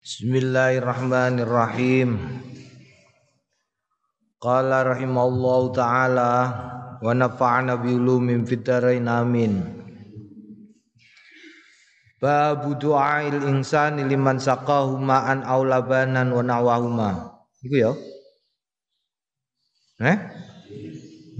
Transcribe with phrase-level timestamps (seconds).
[0.00, 2.16] Bismillahirrahmanirrahim.
[4.40, 6.32] Qala rahimallahu taala
[7.04, 9.60] wa nafa'ana bi ulumin fitarain amin.
[12.16, 17.36] Babu du'ail insani liman saqahu ma'an aw labanan wa nawahuma.
[17.60, 17.92] Iku ya.
[20.00, 20.16] Eh?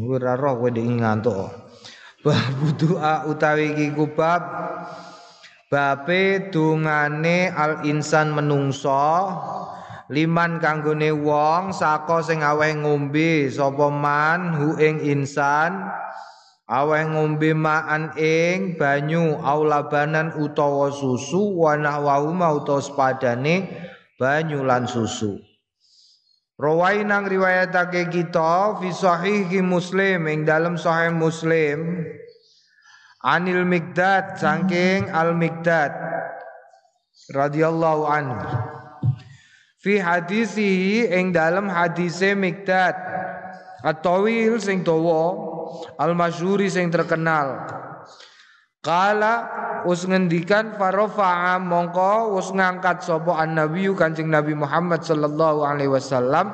[0.04, 1.48] Ora roh kowe ngantuk.
[2.20, 4.44] Babu doa utawi iki kubab
[5.70, 9.30] Bape dungane al insan menungso
[10.10, 15.86] liman kanggone wong saka sing aweh ngombe sapa man hu ing insan?
[16.66, 23.70] Aweh ngombe maan ing banyu aulabanan utawa susu wa nahwauma utawa sepadane
[24.18, 25.38] banyu lan susu.
[26.58, 32.02] Rawai nang riwayatake kita fi sahihi Muslim ing dalam sahih Muslim
[33.20, 35.92] Anil Mikdad saking Al Mikdad
[37.30, 38.40] radhiyallahu anhu.
[39.80, 43.10] Fi hadisihi ing dalam hadise Mikdad
[43.80, 45.32] At-tawil sing dawa
[45.96, 47.64] al masyhuri sing terkenal.
[48.84, 49.48] Kala
[49.88, 56.52] us ngendikan farofa'a mongko us ngangkat sapa an-nabi Kanjeng Nabi Muhammad sallallahu alaihi wasallam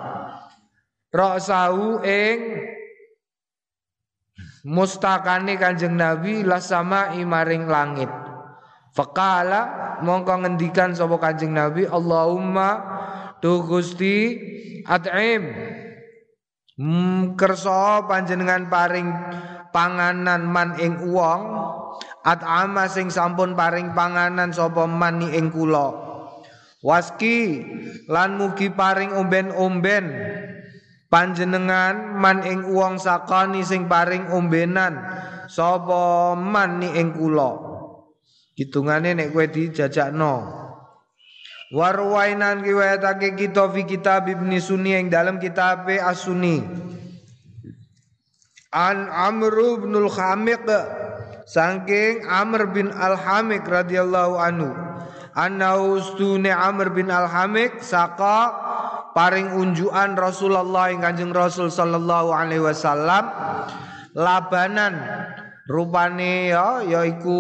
[1.11, 2.39] ra'sahu ing
[4.67, 8.11] mustakane Kanjeng Nabi la sama imaring langit.
[8.91, 12.83] Fakala mongko ngendikan sapa Kanjeng Nabi Allahumma
[13.39, 14.35] tu Gusti
[14.83, 15.43] at'im
[16.81, 19.09] hmm, kersa panjenengan paring
[19.71, 21.41] panganan man ing wong
[22.27, 26.03] at'ama sing sampun paring panganan sapa man ing kula.
[26.83, 27.67] Waski
[28.07, 30.05] lan mugi paring omben-omben
[31.17, 35.01] panjenengan man ing wong sakani sing paring ombenan
[35.49, 37.57] sapa man ni ing kula?
[38.53, 40.53] Hitungane nek kowe dijajakno.
[41.73, 46.61] Warwainan riwayatake kita fi kitab Ibnu Sunni ing dalam kitab As-Sunni.
[48.77, 50.69] An Amr bin Al-Hamiq
[51.49, 54.69] saking Amr bin Al-Hamiq radhiyallahu anhu.
[55.33, 58.66] Anna ustune Amr bin Al-Hamiq saka
[59.17, 63.33] paring unjukan Rasulullah yang Kanjeng Rasul sallallahu alaihi wasallam.
[64.13, 65.01] Labanan.
[65.67, 67.35] Rupane ya yaiku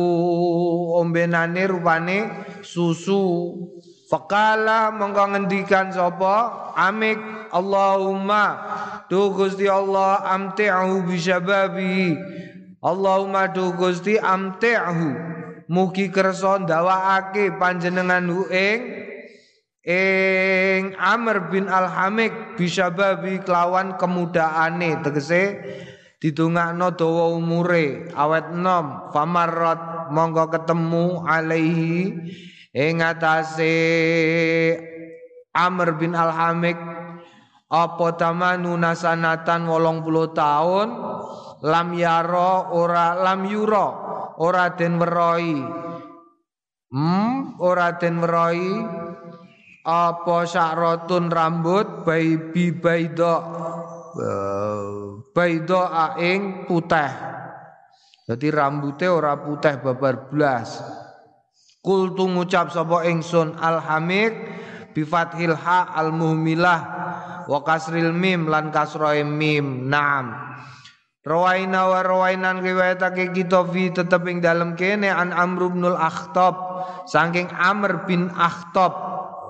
[0.98, 2.18] ombenane rupane
[2.64, 3.54] susu.
[4.10, 6.72] Fakala mongko ngendikan sapa?
[6.74, 7.20] Amik.
[7.54, 8.44] Allahumma
[9.06, 12.18] tu Gusti Allah amti'hu bi syababi.
[12.82, 15.38] Allahumma tu Gusti amti'hu.
[15.70, 18.95] Mugi kersa ndawakake panjenengan ing
[19.86, 25.62] ing Amr bin Al-Hamik bisababi kelawan kemudaane tegese
[26.18, 32.18] didongakno dawa umure awet nom famarrat monggo ketemu alaihi.
[32.76, 33.72] Ing atase
[35.54, 36.76] Amr bin Al-Hamik
[37.70, 40.02] apa tamanu nasanatan 80
[40.36, 40.88] tahun
[41.66, 43.88] lam yaro ora lam yuro
[44.38, 45.56] ora den weroi
[46.94, 48.66] hmm ora den weroi
[49.86, 53.38] apa sya'ratun rambut baibi baido
[55.30, 57.12] baido aing putih.
[58.26, 60.82] Jadi rambutnya ora putih babar blas.
[61.78, 64.34] Kultu ngucap sapa ingsun alhamid
[64.90, 66.80] bi fathil ha al muhmilah
[67.46, 69.86] wa kasril mim lan kasroe mim.
[69.86, 70.34] Naam.
[71.26, 76.54] Rawaina wa rawainan riwayatake kita fi tetep ing dalem kene an Amr bin Al-Akhtab
[77.10, 78.94] saking Amr bin Akhtab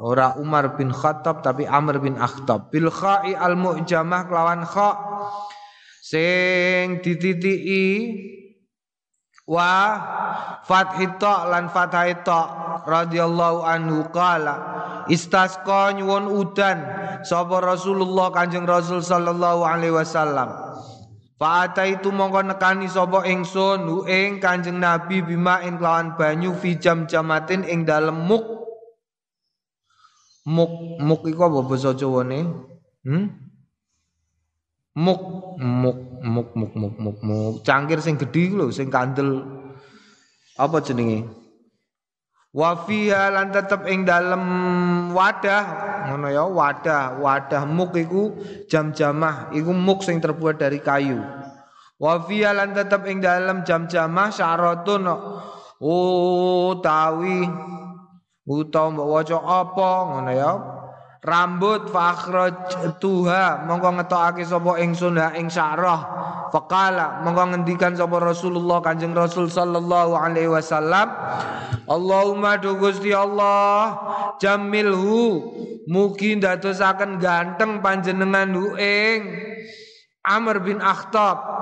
[0.01, 2.73] ora Umar bin Khattab tapi Amr bin Akhtab.
[2.73, 4.91] Bil kha'i al mu'jamah kelawan kha.
[6.07, 7.87] Sing dititiki
[9.47, 9.99] wa
[10.67, 12.41] fathi ta lan fathai ta
[12.87, 14.55] radhiyallahu anhu qala
[15.11, 16.78] istasqa nyuwun udan
[17.23, 20.67] sapa Rasulullah Kanjeng Rasul sallallahu alaihi wasallam.
[21.37, 27.67] Fa'ata itu mongko nekani sapa ingsun ing Kanjeng Nabi bima ing kelawan banyu fi jam-jamatin
[27.69, 28.66] ing dalem muk
[30.47, 32.47] Muk muk iku apa basa Jawane?
[33.03, 33.27] Hmm?
[34.95, 35.22] Muk
[35.59, 39.43] muk muk muk muk muk muk cangkir sing gedhi lho sing kandel
[40.54, 41.27] apa jenenge?
[42.54, 44.43] Wa fiha lan tetep ing dalem
[45.13, 45.65] wadah
[46.09, 48.33] ngono ya wadah wadah muk iku
[48.71, 51.21] jam-jamah iku muk sing terbuat dari kayu.
[51.99, 55.04] Wa fiha lan tetep ing dalem jam-jamah syaratun
[55.83, 56.71] oh
[58.47, 60.53] utawa mbok waca apa ngono ya.
[61.27, 66.01] Rambut fakhraj tuha mongko ngetokake sapa ingsun ha ing syarah.
[66.54, 71.10] Faqala monggo ngendikan sapa Rasulullah Kanjeng Rasul sallallahu alaihi wasallam
[71.91, 73.98] Allahumma do Gusti Allah
[74.39, 75.42] jamilhu
[75.91, 79.19] mugi ndadosaken ganteng panjenengan hu ing
[80.27, 81.55] Amr bin Akhtab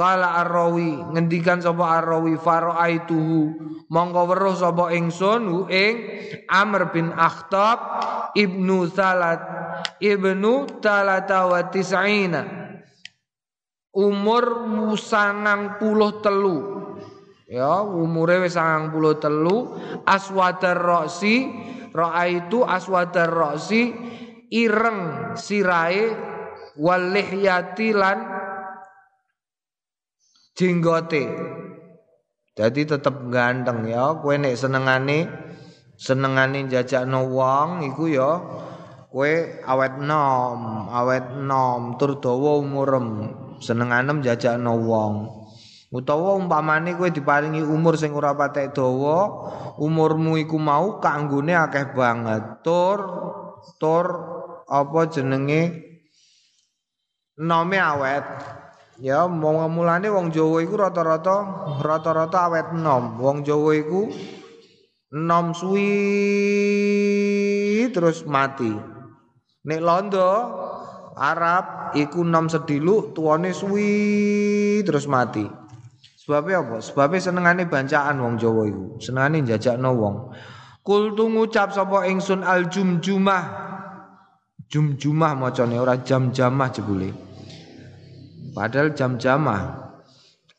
[0.00, 3.52] Kala arrawi ngendikan sapa arrawi faraituhu
[3.92, 8.00] mongko weruh sapa ingsun hu ing Amr bin Akhtab
[8.32, 9.44] ibnu Salat
[10.00, 12.48] ibnu Talata wa tis'ina
[13.92, 14.64] umur
[14.96, 16.58] sangang puluh telu.
[17.44, 19.76] Ya umure wis sangang puluh telu.
[20.08, 21.44] Aswadar roksi
[21.92, 23.92] roa itu aswadar roksi
[24.48, 26.08] ireng sirai
[26.80, 28.39] walihyati lan
[30.54, 31.24] jenggote.
[32.58, 35.30] Jadi tetep ganteng ya kowe nek senengane
[35.96, 38.30] senengane jajakno wong iku ya
[39.08, 39.32] kowe
[39.64, 43.32] awet nom awet nom tur dawa umurem
[43.62, 45.14] senenganem jajakno wong.
[45.90, 49.18] Utawa umpamane kowe diparingi umur sing ora patek dawa
[49.80, 52.62] umurmu iku mau kanggone akeh banget.
[52.62, 52.98] Tur
[53.80, 54.06] tur
[54.68, 55.88] apa jenenge?
[57.40, 58.26] Nome awet
[59.00, 61.36] ya mau mulane wong Jawa iku rata-rata
[61.80, 63.16] rata-rata awet nom.
[63.16, 64.12] Wong Jawa iku
[65.56, 65.90] suwi
[67.90, 68.70] terus mati.
[69.60, 70.30] Nek londo
[71.16, 73.90] Arab iku nom sedilu tuane suwi
[74.84, 75.44] terus mati.
[76.20, 76.76] Sebabnya apa?
[76.78, 79.00] Sebabnya senengane bancaan wong Jawa iku.
[79.02, 80.16] Senengane jajakno wong.
[80.80, 83.68] Kul tu ngucap sapa ingsun al jumjumah
[84.70, 87.29] jumjumah macane ora jam-jamah jebule
[88.50, 89.90] Padahal jam-jamah.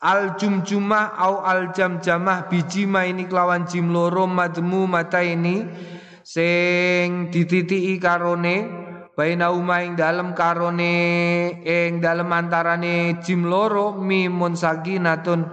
[0.02, 5.62] Al jumjumah au al jam-jamah biji ini kelawan jim loro madmu mata ini
[6.26, 8.66] sing dititiki karone
[9.14, 10.94] baina uma ing dalem karone
[11.62, 15.46] ing dalem antarane jim loro mimun sakinatun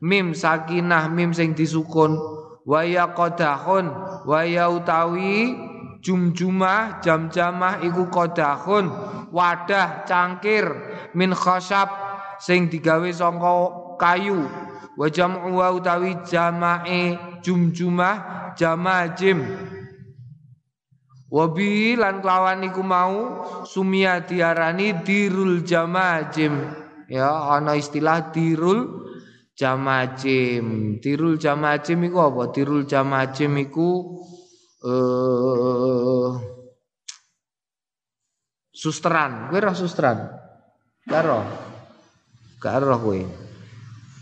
[0.00, 2.16] mim sakinah mim sing disukun
[2.64, 3.92] waya qadahun
[4.24, 5.69] waya utawi
[6.00, 8.88] jumjumah jam-jamah iku qadahun
[9.30, 10.64] wadah cangkir
[11.16, 11.88] min khashab
[12.40, 13.54] sing digawe saka
[14.00, 14.48] kayu.
[15.00, 19.40] Wa jam'u wa utawi jamae jumjumah jamajim
[21.30, 26.58] Wabi lan kelawan iku mau sumia diarani dirul jamajim
[27.06, 29.06] ya ana istilah dirul
[29.54, 32.42] jamajim dirul jamajim iku apa?
[32.50, 34.18] Dirul jamajim iku
[34.80, 36.30] eh
[38.80, 40.18] susteran, kowe roh susteran.
[41.04, 41.44] Karo.
[42.56, 43.20] Karo kowe.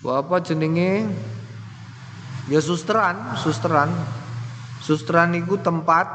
[0.08, 1.06] Apa jenenge?
[2.50, 3.93] Ya susteran, susteran.
[4.82, 6.06] Susteran itu tempat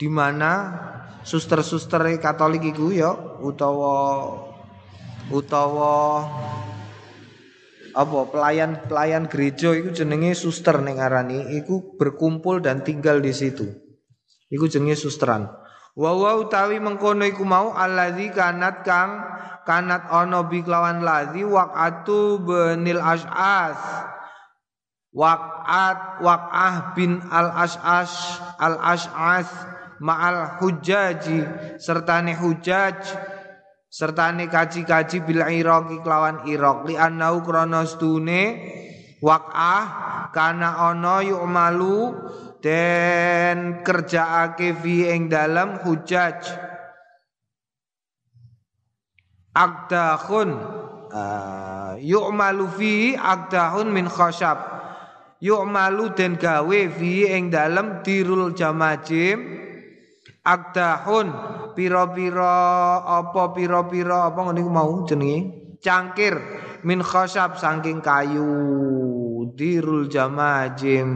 [0.00, 0.72] di mana
[1.20, 3.12] suster-suster Katolik iku ya
[3.44, 4.24] utawa
[5.28, 6.24] utawa
[7.94, 13.66] apa pelayan pelayan gereja itu jenenge suster ning arani iku berkumpul dan tinggal di situ.
[14.50, 15.46] Iku jenenge susteran.
[15.94, 19.20] Wa wa utawi mengkono iku mau allazi kanat kang
[19.66, 23.78] kanat ono bi kelawan lazi waqatu benil as'as
[25.10, 29.50] waqat waqah bin al as'as al as'as
[30.00, 31.44] ma'al hujaji
[31.76, 32.96] sertane hujaj
[33.90, 36.86] sertane kaji-kaji bil iraqi kelawan iraq.
[36.86, 38.42] Li annau krana stune
[39.18, 42.14] waqah kana ana yu'malu
[42.62, 46.38] den kerjaake fi ing dalam hujaj.
[49.50, 50.50] Akdahun
[51.10, 54.78] uh, yu'malu fi akdahun min khashab.
[55.42, 59.58] Yu'malu den gawe fi ing dalam dirul jamajim
[60.46, 61.28] akdahun
[61.76, 65.78] pira-pira apa pira-pira apa ngene mau jenenge?
[65.80, 66.36] Cangkir.
[66.84, 68.46] Min khashab saking kayu.
[69.56, 71.10] Dirul jamajim.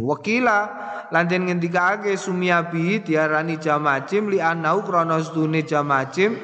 [0.00, 0.88] Wakila.
[1.10, 6.38] Lan den ngendikake sumiyabi diarani jamajim li anau krana sedune jamajim.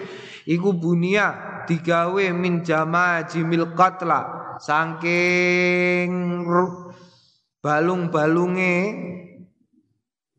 [0.46, 4.54] Iku bunia digawe min jamajimil qatla.
[4.56, 6.11] Saking
[7.61, 8.76] balung-balunge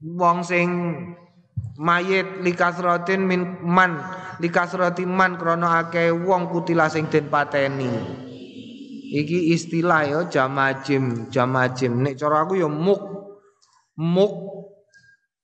[0.02, 0.70] wong sing
[1.78, 4.02] mayit likasratin min man
[4.42, 8.26] likasratin man krana akeh wong kutila sing den pateni
[9.08, 12.04] Iki istilah ya jamajim, jamajim.
[12.04, 13.00] Nek cara aku ya muk.
[13.96, 14.34] Muk.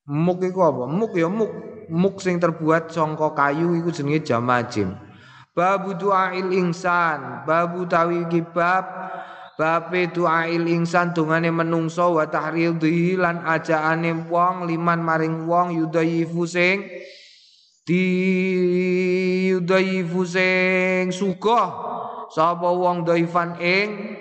[0.04, 0.84] Muk iku apa?
[0.84, 1.48] Muk ya muk.
[1.88, 5.00] Muk sing terbuat saka kayu iku jenenge jamajim.
[5.56, 8.84] Babu du'ail insan, babu tawi kibab,
[9.64, 16.84] bape du'ail insan dungane menungso wa tahridhi lan ajaane wong liman maring wong yudayifu sing
[17.88, 18.04] di
[19.56, 21.72] yudayifu sing sugih
[22.28, 24.20] sapa wong dhaifan ing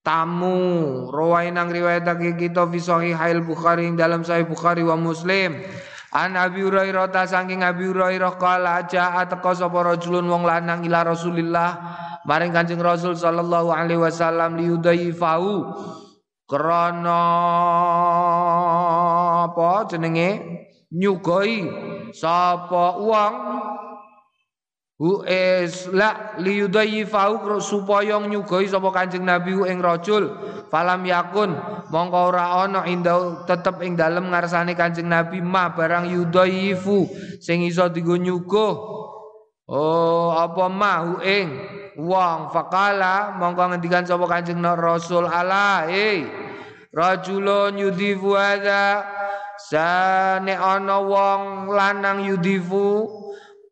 [0.00, 1.12] tamu?
[1.12, 5.60] Rawain nang riwayatake kita fi sahihail bukhari ing dalam sahih bukhari wa muslim
[6.10, 11.06] An Abi Hurairah ta saking Abi Hurairah kala jaa teka sapa rajulun wong lanang ila
[11.06, 11.70] Rasulillah
[12.26, 15.70] maring Kanjeng Rasul sallallahu alaihi wasallam liudaifahu
[16.50, 17.22] krana
[19.46, 20.30] apa jenenge?
[20.90, 21.70] Nyugoi
[22.10, 23.34] sapa wong
[25.00, 25.24] Hu
[25.96, 30.28] la liyudayifahu supaya nyugoi sapa Kanjeng Nabi ing rajul.
[30.68, 31.56] Falam yakun
[31.88, 37.08] mongko ora ana indah tetep ing dalem ngarsane Kanjeng Nabi ma barang yudayifu
[37.40, 38.76] sing iso digo nyuguh.
[39.72, 41.48] Oh apa ma hu ing
[41.96, 42.52] wong.
[42.52, 46.28] Fakala mongko ngendikan sapa Kanjeng Rasul ala eh
[46.92, 49.00] rajulun yudifu hadza
[49.56, 53.16] sane ana wong lanang yudifu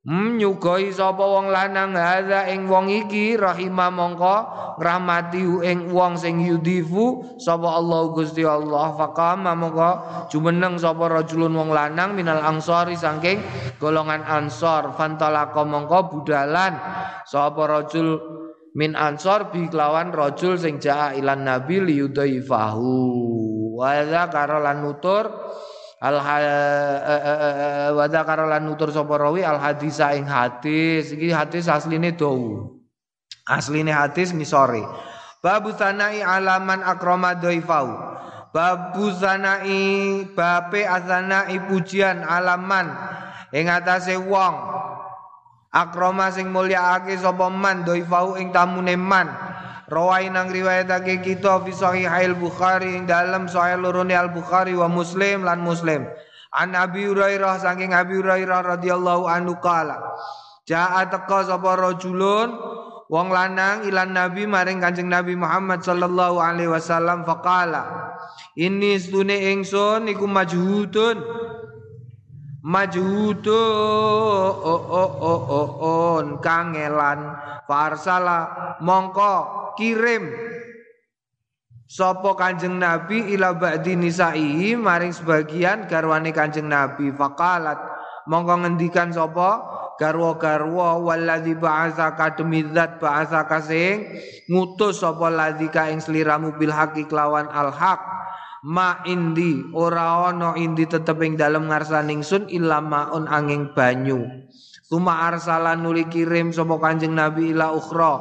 [0.08, 4.36] Hmm, nyugoi sapa wong lanang hadza ing wong iki rahima mongko
[4.80, 8.96] ngrahmati ing wong sing yudifu sapa Allah Gusti Allah.
[8.96, 9.90] Faqama mongko
[10.32, 13.44] jumeneng sapa rajulun wong lanang minal ansori saking
[13.76, 16.72] golongan ansor fantalaka mongko budalan
[17.28, 18.16] sapa rajul
[18.72, 22.96] min ansor bi kelawan rajul sing jaa ilan nabi liyudaifahu.
[23.76, 23.92] Wa
[24.32, 25.28] karo lan nutur
[25.98, 26.16] al
[27.94, 31.14] wa dzakara lan nutur sapa rawi al hadisa ing hadis.
[31.14, 32.78] Iki hadis asline dawu.
[33.48, 34.84] Asline hadis ngisore
[35.40, 37.96] babu sanai alaman akrama dhaifau
[38.52, 42.92] babu sanai bape asanai pujian alaman
[43.56, 44.76] ing atase wong.
[45.68, 49.28] Akrama sing mulyaake sapa man dhaifau ing tamune man
[49.88, 55.48] Rawai nang riwayatake kita fi sahihail Bukhari ing dalam sahih lorone Al Bukhari wa Muslim
[55.48, 56.04] lan Muslim.
[56.52, 59.96] An Abi Hurairah saking Abi Hurairah radhiyallahu anhu kala.
[60.68, 62.52] Ja'a teka sapa rajulun
[63.08, 68.12] wong lanang ilan Nabi maring Kanjeng Nabi Muhammad sallallahu alaihi wasallam faqala.
[68.60, 71.16] Ini stune ingsun iku majhudun
[72.68, 73.64] majhudu
[74.60, 75.68] oh oh oh
[76.20, 77.32] on kangelan.
[77.64, 80.28] Farsala mongko kirim.
[81.88, 87.08] Sopo kanjeng Nabi ila ba'di nisaihi maring sebagian garwane kanjeng Nabi.
[87.16, 87.80] Faqalat
[88.28, 89.80] mongko ngendikan sopo?
[89.98, 94.06] Garwa-garwa walladzi ba'atsaka demi zat ba'atsaka sing
[94.46, 97.98] ngutus sapa ladzika ing sliramu bil haqi kelawan al haq
[98.66, 104.26] ma indi ora ana indi tetep ing dalem ngarsaning sun illa maun angin banyu.
[104.88, 108.14] Tuma arsala nuli kirim sapa Kanjeng Nabi ila ukhra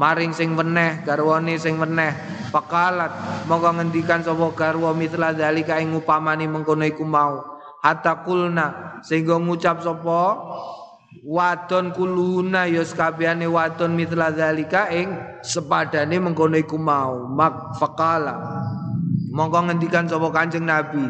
[0.00, 2.16] maring sing weneh garwane sing weneh.
[2.48, 3.12] Pakalat
[3.44, 7.44] monggo ngendikan sapa garwa mitla dalika ing upamani mengkono iku mau.
[7.84, 10.20] Hatta kulna sehingga ngucap sapa
[11.28, 15.12] wadon kuluna ya sakabehane wadon mitla dalika ing
[15.44, 17.28] sepadane mengkono iku mau.
[17.28, 18.64] Mak fakala
[19.34, 21.02] monggo ngendikan sapa Kanjeng Nabi.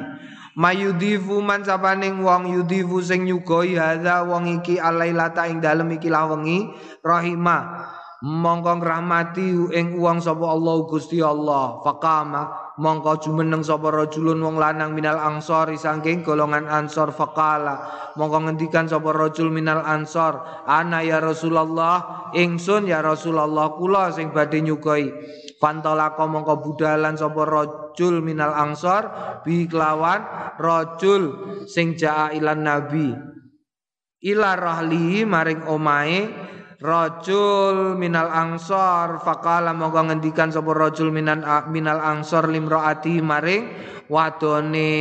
[0.54, 6.70] Mayudifu man sapaning wong yudifu sing nyugoi hadza wong iki alailata ing dalem iki lawengi
[7.02, 7.90] rahima
[8.22, 11.82] mongko ngrahmati ing wong sapa Allah Gusti Allah.
[11.82, 17.90] Faqama mongko jumeneng sapa rajulun wong lanang minal ansor saking golongan ansor faqala.
[18.14, 20.38] Mongko ngendikan sapa rajul minal ansor
[20.70, 25.10] ana ya Rasulullah ingsun ya Rasulullah kula sing badhe nyugoi.
[25.58, 27.83] Fantolako mongko budalan sapa rajul
[28.22, 29.06] minal ansor
[29.46, 30.22] bi kelawan
[30.58, 31.22] rajul
[31.70, 33.14] sing jaa ilan nabi.
[34.24, 36.20] Ila rahli maring omae
[36.84, 41.40] rajul minal ansor faqala mongko ngendikan sapa rajul minal
[41.72, 43.72] minal ansor limraati maring
[44.12, 44.92] wadone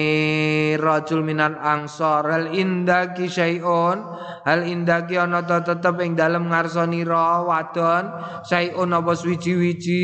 [0.79, 3.99] rajul minan angsor hal indaki syai'un
[4.47, 8.03] hal indaki ta tetep ing dalem ngarsonira wadon
[8.47, 10.03] syai'un apa suwi-wiji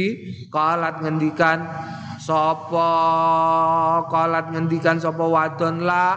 [0.51, 1.63] kalat ngendikan
[2.19, 2.91] sapa?
[4.11, 6.07] Kalat ngendikan sapa wadon la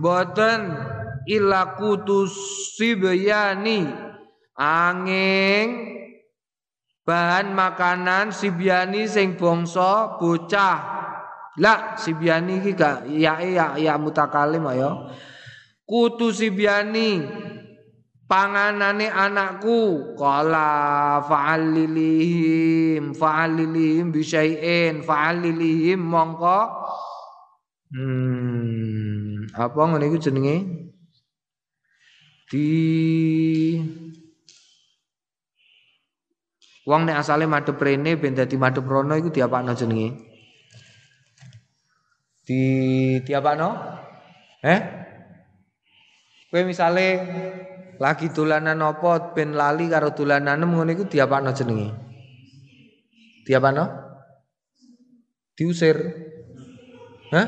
[0.00, 0.72] boten
[1.28, 2.32] ila kutus
[2.80, 4.05] sibyani
[4.58, 5.68] angin
[7.06, 10.96] bahan makanan sibyani sing bangsa bocah.
[11.56, 15.08] La sibiani iki gak ya ya ya mutakalim ayo.
[15.88, 17.24] Kutu sibiani
[18.28, 20.12] panganane anakku.
[20.18, 26.60] Qala fa'alilihim fa'alilihim bisyai'in fa'alilihim mongko.
[27.94, 29.06] Hmm
[29.56, 30.56] apa ngene iku jenenge?
[32.46, 32.70] Di
[36.86, 40.36] Wong nek asale madhep rene ben dadi madhep rono iku diapakno jenenge
[42.46, 42.62] di
[43.26, 43.70] di apa no?
[44.62, 44.80] Eh?
[46.46, 47.06] Kowe misale
[47.98, 51.90] lagi dolanan apa ben lali karo dolanan ngono iku diapakno jenenge?
[53.46, 53.84] Tiap ano?
[55.58, 55.98] Diusir.
[57.34, 57.46] Hah?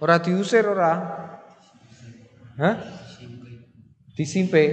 [0.00, 0.92] Ora diusir ora?
[2.60, 2.74] Hah?
[4.16, 4.64] Disimpe.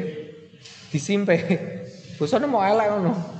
[0.92, 1.36] Disimpe.
[2.20, 3.35] Bosone mau elek ngono.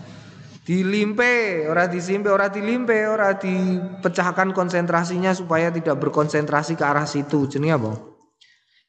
[0.66, 7.46] Dilimpe, ora disimpe, ora dilimpe, ora dipecahkan konsentrasinya supaya tidak berkonsentrasi ke arah situ.
[7.46, 7.94] Jenenge apa?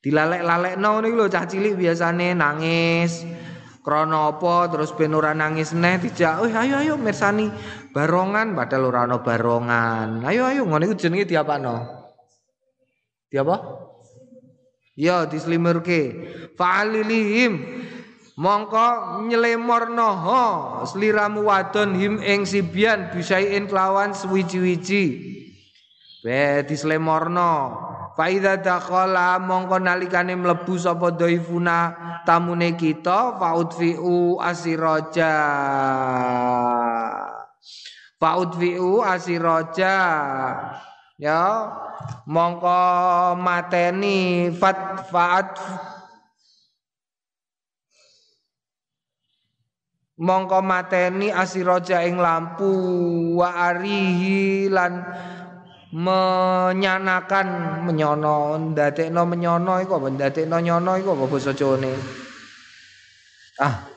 [0.00, 3.28] Dilalek-lalekno niku lho cah cilik biasane nangis.
[3.85, 7.52] Krono apa terus ben ora nangis neh dijak, "Wih, ayo ayo mirsani
[7.92, 11.87] barongan padahal ora ana barongan." Ayo ayo ngono iku jenenge diapakno?
[13.28, 13.56] Diapa?
[14.97, 16.33] Ya dislimirke.
[16.56, 17.85] Fa'alilihim
[18.37, 20.09] mongko nyelemorno
[20.85, 25.05] sliramu wadon him ing sibian bisain kelawan suwiji-wiji.
[26.21, 27.85] Be dislemorno.
[28.16, 31.93] Faida dakhala mongko nalikane mlebu sapa dhaifuna
[32.25, 35.37] tamune kita faudfiu asiraja.
[38.16, 39.97] Faudfiu asiraja.
[41.16, 41.40] Ya,
[42.28, 42.81] mongko
[43.40, 45.57] mateni fat faat
[50.17, 52.69] mongko mateni asiraja ing lampu
[53.37, 55.05] wa arihi lan
[55.93, 57.49] menyanakan
[57.85, 60.09] menyono ndadekno menyono iku apa?
[60.13, 61.93] Ndadekno nyono iku apa basa Jawane?
[63.61, 63.89] Ah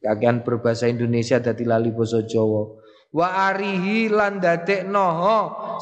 [0.00, 2.80] kakean berbahasa Indonesia dadi lali basa Jawa.
[3.10, 5.06] Wa arihi lan ndadekno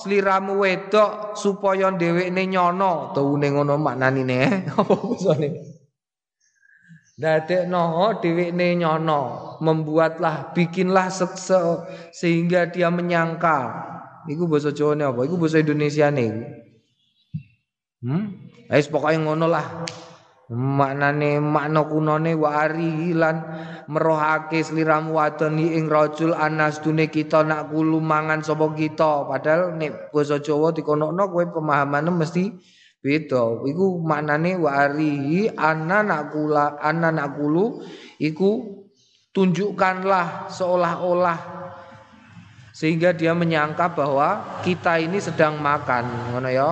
[0.01, 3.15] sliramu wedok supaya dhewekne nyono.
[3.15, 4.53] Tuwune ngono maknanine eh?
[4.79, 5.68] apa basane
[7.19, 11.27] Dadekno dhewekne nyono membuatlah bikinlah se
[12.15, 13.75] sehingga dia menyangka
[14.29, 15.25] Iku bahasa Jawa apa?
[15.25, 16.31] Iku bahasa Indonesia nih.
[18.05, 18.25] Hmm?
[18.69, 19.89] Ais pokoknya ngono lah.
[20.49, 23.13] Maknane makna kunone wa ari
[23.89, 29.29] merohake sliramu wadon ing rajul anas dune kita nak kulu mangan sapa kita.
[29.29, 32.53] Padahal nek basa Jawa dikonokno kowe pemahamane mesti
[33.03, 33.63] beda.
[33.67, 37.83] Iku maknane wa ari ana nak kula ana nak kulu
[38.19, 38.83] iku
[39.33, 41.39] tunjukkanlah seolah-olah.
[42.75, 46.71] Sehingga dia menyangka bahwa kita ini sedang makan ngono ya.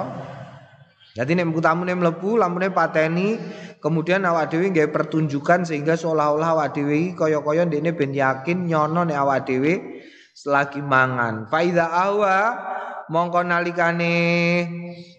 [1.17, 3.41] Jadi nek tamune mlebu lampune pateni
[3.81, 9.17] kemudian awak dhewe nggawe pertunjukan sehingga seolah-olah awak dhewe kaya-kaya ndekne ben yakin nyono nek
[9.17, 10.05] awak dhewe
[10.37, 11.49] selagi mangan.
[11.49, 12.53] Faida awa
[13.09, 14.15] mongko nalikane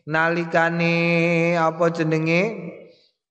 [0.08, 0.96] nalikane
[1.60, 2.44] apa jenenge?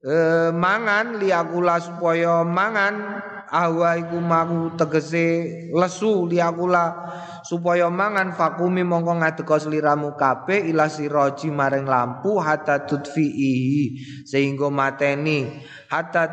[0.05, 0.15] E,
[0.53, 3.25] mangan liakula supaya mangan.
[3.47, 7.15] Ahwa iku maku tegese lesu liakula
[7.47, 8.35] supaya mangan.
[8.35, 15.63] Fakumi mongko ngadeka sliramu kabeh ila siraji maring lampu hatta tudfihi sehingga mateni.
[15.87, 16.27] Hatta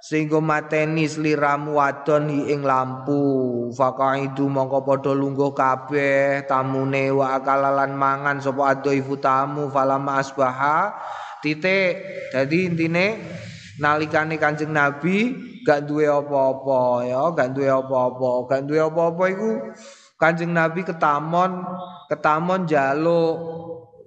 [0.00, 3.68] sehingga mateni sliramu wadon ing lampu.
[3.76, 10.96] Fakaidu mongko padha lungguh kabeh tamune wa akalalan mangan sapa adhaifu tamu falama asbaha.
[11.44, 12.00] Titik.
[12.32, 13.06] Dadi intine
[13.80, 15.32] nalikane Kanjeng Nabi
[15.64, 19.50] gak duwe apa-apa ya, gak duwe apa-apa, gak duwe apa-apa iku
[20.20, 21.64] Kanjeng Nabi ketamon,
[22.12, 23.36] ketamon jaluk.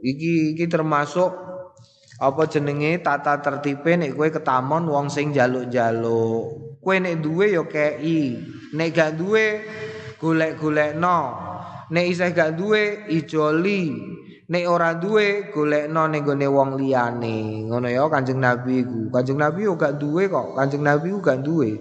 [0.04, 1.43] Iki iki termasuk
[2.24, 3.04] apa jenenge?
[3.04, 6.80] Tata tertipe nek kowe ketamon wong sing jaluk-jaluk.
[6.80, 8.40] Kowe nek duwe ya kei,
[8.72, 9.46] nek gak duwe
[10.24, 11.20] golek-golekno.
[11.92, 14.14] Nek isih gak duwe ijoli.
[14.44, 17.66] nek ora duwe golekno ning gone wong liyane.
[17.66, 19.10] Ngono ya Kanjeng Nabi iku.
[19.10, 20.54] Kanjeng Nabi yo gak duwe kok.
[20.54, 21.80] Kanjeng Nabi ku gak duwe.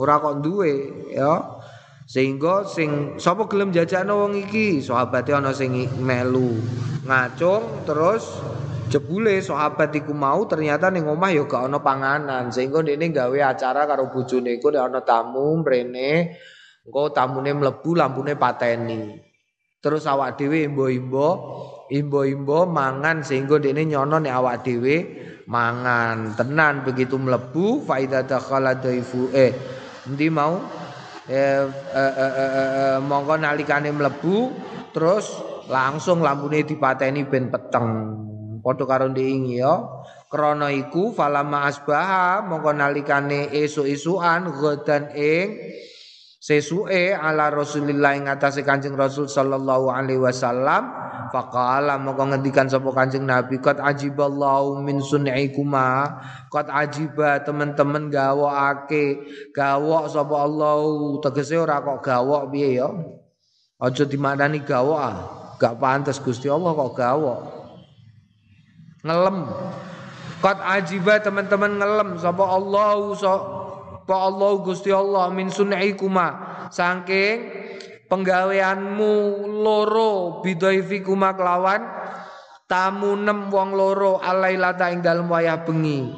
[0.00, 0.72] Ora kok duwe
[1.14, 1.62] ya.
[2.06, 4.82] Sehingga sing sapa gelem jajakno wong iki?
[4.82, 6.58] Sahabate ana sing melu.
[7.06, 8.40] Ngacung terus
[8.86, 13.84] jebule sahabat iku mau ternyata ning omah ya gak ana panganan sehingga ndekne gawe acara
[13.84, 16.38] karo bojone iku nek ana tamu mrene
[16.86, 19.26] engko tamune mlebu lampune pateni
[19.86, 21.28] Terus awak dhewe imbo-imbo,
[21.94, 24.96] imbo-imbo mangan sehingga dene nyono nek awak dhewe
[25.46, 26.34] mangan.
[26.34, 29.54] Tenan begitu mlebu faida dakhala daifu eh
[30.10, 30.58] endi mau
[31.30, 34.50] eh, eh, eh, eh, eh monggo nalikane mlebu
[34.90, 35.38] terus
[35.70, 38.25] langsung lampune dipateni ben peteng.
[38.66, 39.78] Padha karo ndingi ya.
[40.26, 45.54] Krana iku falama asbaha monggo nalikane esuk-esukan godan ing
[46.42, 50.90] sesuke ala Rasulillah ing atase Kanjeng Rasul sallallahu alaihi wasallam.
[51.30, 56.18] Faqala moko ngendikan sapa Kanjeng Nabi qad ajiballahu min sun'ikuma.
[56.50, 60.82] Qad ajiba teman-teman gawokake gawok sapa Allah.
[61.22, 62.90] Tegese ora kok gawok piye ya?
[63.78, 65.16] Aja dimaknani gawok ah.
[65.54, 67.55] Gak pantes Gusti Allah kok gawok
[69.06, 69.46] ngelem.
[70.42, 72.18] Qad ajiba teman-teman ngelem.
[72.18, 73.32] Sapa Allah so
[74.06, 76.28] Pa Allah Gusti Allah min sun'ikuma.
[76.70, 77.36] Saking
[78.06, 79.14] penggaweanmu
[79.66, 81.82] loro bidhaifikum kelawan
[82.70, 86.14] tamu nem wong loro alailata ing dalem wayah bengi.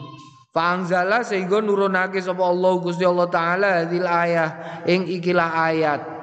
[0.53, 6.18] Fangzala sehingga nurunake sapa Allah Gusti Allah taala hadil ayah ing ikilah ayat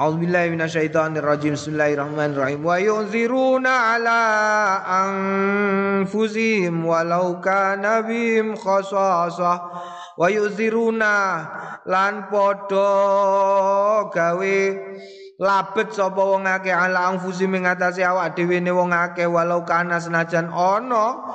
[0.00, 1.60] A'udzubillahi minasyaitonirrajim.
[1.60, 2.64] Bismillahirrahmanirrahim.
[2.64, 4.20] Wa yunziruna ala
[5.04, 9.60] anfusihim walau kana bihim khasasah.
[10.16, 11.44] Wa yuziruna
[11.84, 14.58] lan padha gawe
[15.36, 20.00] labet sapa wong akeh ala anfusi ing atase awak dhewe ne wong akeh walau kana
[20.00, 21.28] senajan ana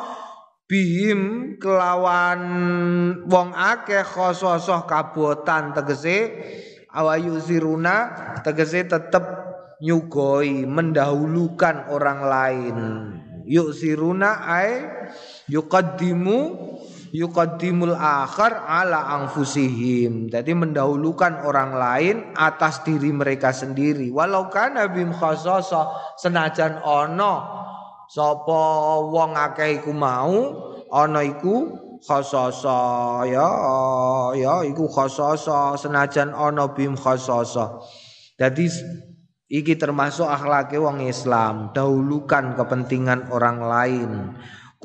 [0.66, 2.42] bihim kelawan
[3.30, 6.34] wong akeh khososoh kabotan tegese
[6.96, 7.96] awayu ziruna
[8.42, 9.24] tegese tetep
[9.84, 12.78] nyugoi mendahulukan orang lain
[13.44, 14.88] yuk siruna ay
[15.52, 16.40] yuqaddimu
[17.16, 20.28] yuqaddimul akhar ala anfusihim.
[20.28, 24.12] Jadi mendahulukan orang lain atas diri mereka sendiri.
[24.12, 27.64] Walau kana bim khasasa senajan ono
[28.12, 28.62] sapa
[29.08, 30.36] wong akeh iku mau
[30.92, 32.80] ana iku khasasa
[33.26, 33.50] ya
[34.38, 37.82] ya iku khasasa senajan ana bim khasasa.
[38.38, 38.70] Jadi
[39.50, 44.12] iki termasuk akhlake wong Islam, dahulukan kepentingan orang lain.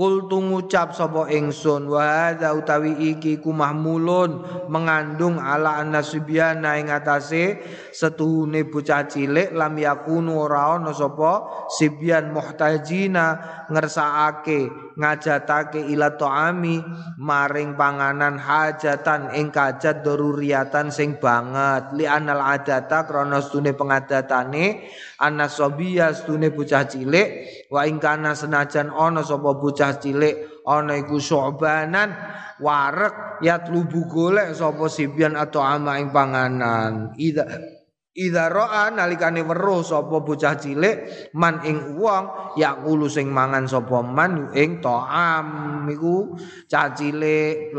[0.00, 4.40] Kul ngucap sapa ingsun wa hadza utawi iki ku mahmulun
[4.72, 7.60] mengandung ala annasubyana ing atase
[7.92, 13.26] setuhune bocah cilik lam yakunu ora ana sapa sibyan muhtajina
[13.68, 16.82] ngersakake ngajatake ila taami
[17.18, 21.94] maring panganan hajatan ing kajat daruriatan sing banget.
[21.94, 24.86] Li anal adata krana stune pengadatane
[25.20, 27.28] anasobia stune bocah cilik
[27.70, 32.14] wa ing kana senajan ana sapa bocah cilik ana iku syu'banan
[32.60, 37.14] warek yatlubu golek sapa sibyan atau ama ing panganan.
[37.16, 37.79] Ida
[38.10, 44.50] Ida ro'a nalikane weruh sapa bocah cilik man ing wong yakulu sing mangan sapa man
[44.50, 46.34] ing ta'am iku
[46.66, 47.70] cah cilik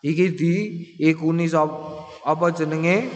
[0.00, 0.54] iki di
[0.96, 3.12] ikuni sapa apa jenenge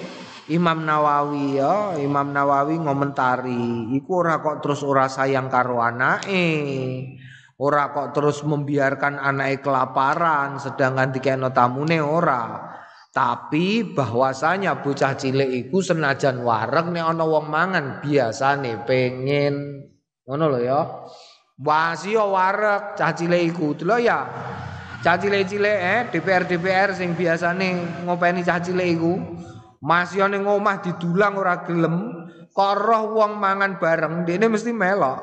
[0.48, 6.48] Imam Nawawi ya, Imam Nawawi ngomentari, iku ora kok terus ora sayang karo anake.
[7.60, 12.67] Ora kok terus membiarkan anake kelaparan sedangkan dikene tamune ora.
[13.18, 19.82] Tapi bahwasanya bocah cilik iku senajan wareg nek ana wong mangan biasane pengen
[20.22, 20.80] ngono lho ya.
[21.58, 24.22] Wasio wareg cah cilik iku lho ya.
[25.02, 29.14] Cah cilik-cilik eh DPR DPR sing biasane ngopeni cah cilik iku
[29.82, 35.22] Masih ning omah didulang ora gelem, kok roh wong mangan bareng, dene mesti melok.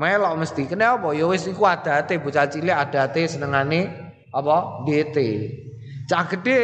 [0.00, 0.64] Melok mesti.
[0.64, 1.12] Kenapa?
[1.12, 3.80] Ya wis iku adate bocah cilik adate senengane
[4.32, 4.88] apa?
[4.88, 5.16] DT.
[6.10, 6.58] Cah gede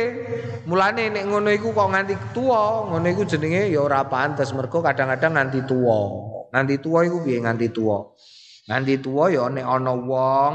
[0.66, 5.38] mulane nek ngono iku kok nganti tuwa, ngono iku jenenge ya ora pantes mergo kadang-kadang
[5.38, 5.98] nganti tuwa.
[6.50, 8.10] Nganti tuwa iku piye nganti tuwa?
[8.66, 10.52] Nganti tuwa ya nek ana wong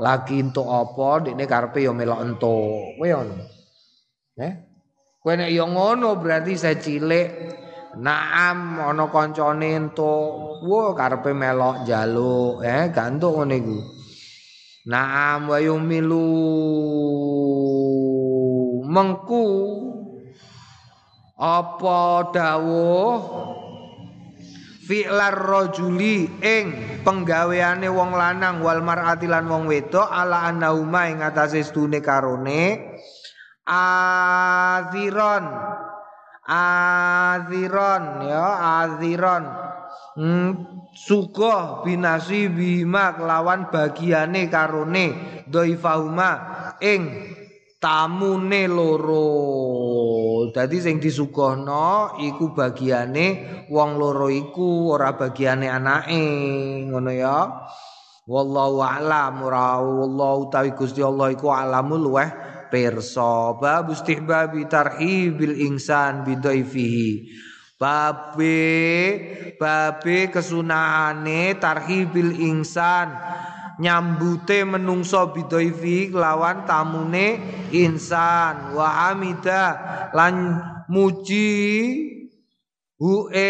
[0.00, 2.96] lagi entuk apa, dekne karepe ya melok entuk.
[2.96, 3.44] Kowe ngono.
[4.40, 4.52] Eh?
[5.20, 7.28] Kowe nek ya ngono berarti saya cilik
[7.90, 13.78] Naam ana kancane entuk, wo karepe melok njaluk, eh gantuk ngene iku.
[14.86, 16.30] Naam wa yumilu
[18.90, 19.46] mengku.
[21.38, 23.18] Apa dawuh?
[24.90, 26.66] Fi'lar rajuli ing
[27.06, 32.90] penggaweane wong lanang wal mar'ati lan wong wedok ala annauma ing atase stune karone.
[33.70, 35.46] Aziron
[36.50, 38.46] aziron ya
[38.82, 39.44] aziron
[40.18, 40.50] hmm,
[40.90, 45.06] sugoh binasi bima kelawan bagiane karone
[45.46, 46.30] doifahuma
[46.82, 47.30] ing
[47.80, 49.26] tamune loro.
[50.52, 56.22] Dadi sing disuguhno iku bagiane wong loro iku ora bagiane anake
[56.86, 57.38] ngono ya.
[58.30, 62.30] Wallahu a'lam wallahu tawi Gusti Allah iku alamul luweh
[62.70, 63.58] pirsa.
[63.58, 67.10] Bab istihbabi tarhibil insan bidhaifihi
[67.80, 68.68] babe
[69.56, 73.16] babe kesunahane tarhibil insan
[73.80, 77.40] nyambute menungso bidhaifi lawan tamune
[77.72, 78.76] insan.
[78.76, 79.80] Wa hamida
[80.12, 80.60] lan
[80.92, 81.48] muji
[83.00, 83.48] hu ing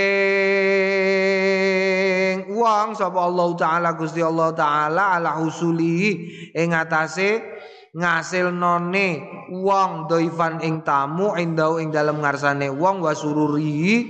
[2.54, 2.94] wong.
[2.94, 6.30] Sapa Allah taala Gusti Allah taala ala husuli.
[6.54, 7.42] Ing atase
[7.90, 9.06] ngasilnone
[9.50, 14.06] wong doifan ing tamu indau ing dalem ngarsane wong wasururi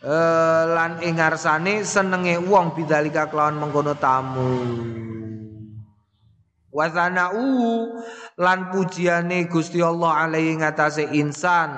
[0.00, 0.16] e,
[0.64, 4.48] lan ing ngarsane senenge wong bidzalika kelawan mengkono tamu
[6.70, 7.34] Wasanau
[8.38, 11.74] lan pujiane Gusti Allah alaihi ngatasé insan.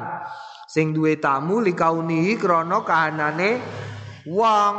[0.69, 3.61] Sing duwe tamu likauni krana kahanane
[4.29, 4.77] wong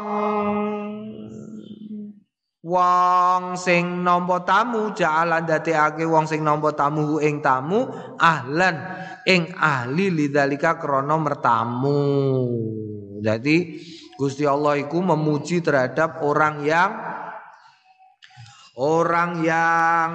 [2.64, 8.80] wong sing nampa tamu ja'alan dadekake wong sing nampa tamu ing tamu ahlan
[9.26, 12.02] ing ahli lidzalika krana mertamu.
[13.22, 13.82] Jadi
[14.14, 16.92] Gusti Allah iku memuji terhadap orang yang
[18.74, 20.10] Orang yang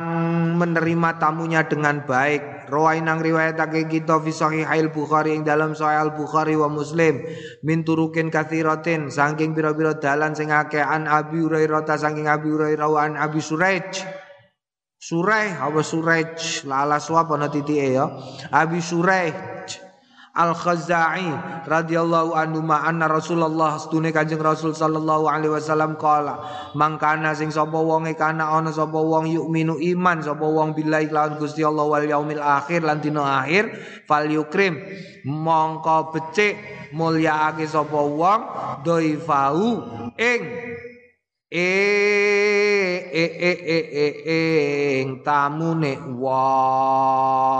[0.59, 2.67] menerima tamunya dengan baik.
[2.67, 7.23] Rawai nang riwayatake kita fi sahih Bukhari ing dalam sahih Bukhari wa Muslim.
[7.63, 10.83] Min turukin kathiratin saking pira-pira dalan sing akeh.
[10.83, 14.03] An Abi Hurairah ta saking Abi Hurairah an Abi Suraij
[14.99, 18.11] Suraih apa Suraij lala suap ana titike ya?
[18.51, 19.58] Abi Suraij
[20.39, 21.27] Al-Khazai
[21.67, 26.39] radhiyallahu anhu ma anna Rasulullah stune Kanjeng Rasul sallallahu alaihi wasallam qala
[26.79, 31.67] mangkana sing sapa wonge kana ana sapa wong yukminu iman sapa wong billahi lawan Gusti
[31.67, 33.67] Allah wal yaumil akhir lan dina akhir
[34.07, 34.79] fal yukrim
[35.27, 36.55] mongko becik
[36.95, 38.41] mulyaake sapa wong
[38.87, 39.83] doifau
[40.15, 40.43] ing
[41.51, 41.73] e
[43.09, 43.79] e e e
[44.23, 44.39] e
[45.03, 47.59] ing tamune wong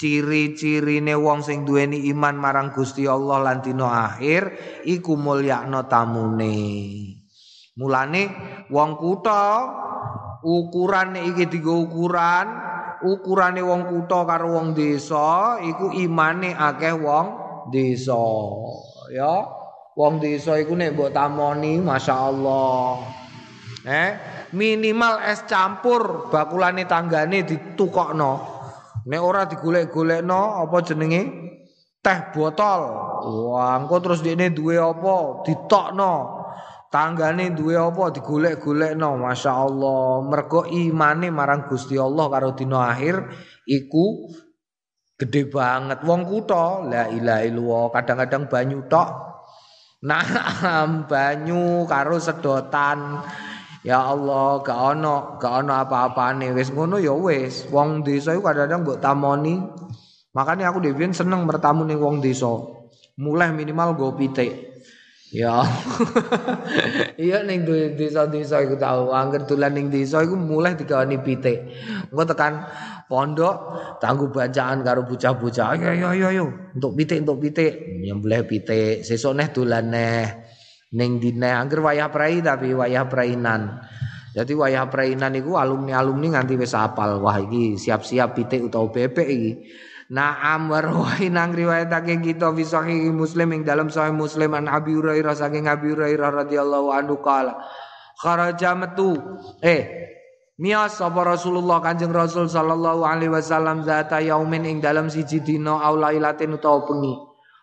[0.00, 4.56] ciri-cirine wong sing duweni iman marang Gusti Allah lan dina akhir
[4.88, 6.56] iku mulyakno tamune.
[7.76, 8.22] Mulane
[8.72, 9.44] wong kutha
[10.40, 12.48] ukuran iki digo ukuran,
[13.04, 17.26] ukurane wong kutha karo wong desa iku imane akeh wong
[17.68, 18.24] desa.
[19.12, 19.44] Ya,
[20.00, 23.04] wong desa iku nek mbok tamoni masyaallah.
[23.84, 24.10] Eh,
[24.56, 28.59] minimal es campur bakulane tanggane ditukokno.
[29.06, 31.22] Nek ora digolek-golekno apa jenenge
[32.00, 32.80] teh botol.
[33.48, 35.44] Wah, engko terus dene duwe apa?
[35.44, 36.12] Ditokno.
[36.90, 39.16] Tanggane duwe apa digolek-golekno.
[39.20, 43.30] Masyaallah, mergo imane marang Gusti Allah karo dina akhir
[43.64, 44.28] iku
[45.16, 46.04] gede banget.
[46.04, 49.08] Wong kutha, la ilaha illallah, kadang-kadang banyu tok.
[50.00, 50.24] Nah,
[51.10, 53.20] banyu karo sedotan
[53.80, 56.52] Ya Allah, gak ono, gak ono apa-apane.
[56.52, 57.64] Wis ngono ya wis.
[57.72, 59.56] Wong desa iku kadang-kadang mbok tamoni.
[60.36, 62.50] Makanya aku dhewe seneng bertamu ning wong desa.
[63.16, 64.68] Mulai minimal go pitik.
[65.32, 65.62] Ya.
[67.24, 67.64] iya ning
[67.96, 71.72] desa-desa iku tau angger dolan ning desa iku mulai digawani pitik.
[72.12, 72.68] Engko tekan
[73.08, 73.54] pondok
[73.96, 75.80] tanggu bacaan karo bocah-bocah.
[75.80, 76.44] Ayo ayo ayo
[76.76, 77.96] untuk pitik untuk pitik.
[78.04, 80.49] Nyembelih pitik, sesuk neh dolan neh.
[80.90, 83.82] Ning dine angger wayah prai tapi wayah prainan.
[84.30, 87.18] Jadi wayah prainan iku alumni-alumni nganti wis apal.
[87.18, 89.52] Wah iki siap-siap pitik utawa bebek iki.
[90.10, 95.34] Naam warwahi nang riwayatake kita fi sahih Muslim ing dalam sahih Muslim an Abi Hurairah
[95.38, 97.62] saking Abi Hurairah radhiyallahu anhu kala
[98.18, 99.14] kharaja metu
[99.62, 100.10] eh
[100.60, 105.96] Miyas sapa Rasulullah Kanjeng Rasul sallallahu alaihi wasallam zata yaumin ing dalam siji dina au
[105.96, 107.16] lailatin utawa bengi.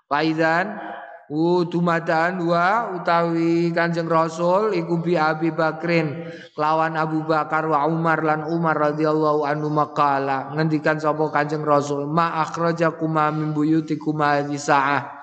[0.10, 0.97] Faizan
[1.28, 6.24] Udumadan wa utawi Kanjeng Rasul iku bi Abi Bakrin
[6.56, 12.48] lawan Abu Bakar wa Umar lan Umar radhiyallahu anhu maqala ngendikan sapa Kanjeng Rasul ma
[12.48, 15.20] akhrajakuma min buyutikuma saah.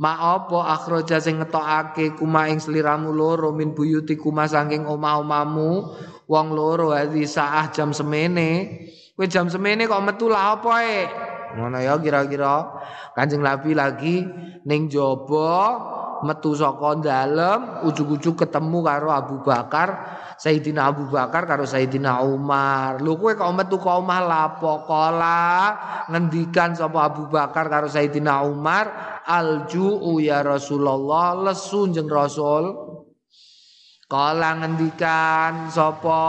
[0.00, 5.70] Ma apa akhraja sing ngetokake kuma ing sliramu loro min buyutikuma saking omah-omahmu
[6.32, 8.72] wong loro hadhi saah jam semene.
[9.12, 11.00] Kowe jam semene kok metu lah apa e
[11.56, 12.82] ngono ya kira-kira.
[13.12, 14.24] Kanjeng Nabi lagi
[14.64, 15.78] ning jaba
[16.22, 19.90] metu saka dalem ujug-ujug ketemu karo Abu Bakar
[20.42, 22.98] Sayyidina Abu Bakar karo Sayyidina Umar.
[22.98, 25.70] Lho kowe kok metu ka omah lapo kala
[26.10, 28.90] ngendikan sapa Abu Bakar karo Sayyidina Umar
[29.22, 32.74] alju'u ya Rasulullah lesu jeneng Rasul.
[34.10, 36.24] Kala ngendikan sapa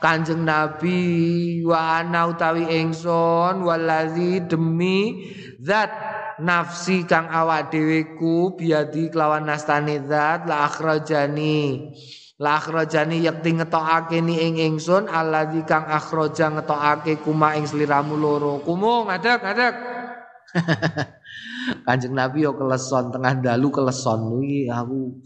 [0.00, 5.28] Kanjeng Nabi wa ana utawi ingsun walazi demi
[5.60, 5.92] zat
[6.40, 11.92] nafsi kang awak dheweku biadi kelawan nastane zat la akhrajani.
[12.40, 18.64] La akhrajani yakti ngetokake ni ing ingsun allazi kang akhraja ngetokake kuma ing sliramu loro.
[18.64, 19.74] Kumu ngadeg ngadeg.
[21.84, 24.40] Kanjeng Nabi yo keleson tengah dalu keleson.
[24.40, 25.20] Iki aku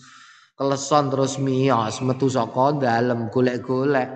[0.55, 4.09] keleson terus miyos metu saka dalem golek-golek.